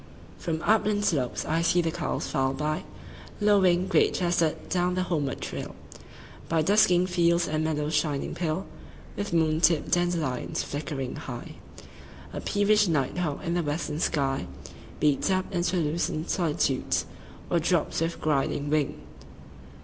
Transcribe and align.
1From 0.41 0.63
upland 0.67 1.05
slopes 1.05 1.45
I 1.45 1.61
see 1.61 1.79
the 1.79 1.91
cows 1.91 2.25
file 2.27 2.55
by,2Lowing, 2.55 3.87
great 3.87 4.15
chested, 4.15 4.67
down 4.67 4.95
the 4.95 5.03
homeward 5.03 5.41
trail,3By 5.41 6.65
dusking 6.65 7.05
fields 7.05 7.47
and 7.47 7.63
meadows 7.63 7.93
shining 7.93 8.33
pale4With 8.33 9.31
moon 9.31 9.61
tipped 9.61 9.91
dandelions. 9.91 10.63
Flickering 10.63 11.17
high,5A 11.17 12.43
peevish 12.45 12.87
night 12.87 13.19
hawk 13.19 13.43
in 13.45 13.53
the 13.53 13.61
western 13.61 13.97
sky6Beats 13.97 15.29
up 15.29 15.45
into 15.53 15.75
the 15.75 15.83
lucent 15.83 16.31
solitudes,7Or 16.31 17.61
drops 17.61 18.01
with 18.01 18.19
griding 18.19 18.69
wing. 18.71 18.99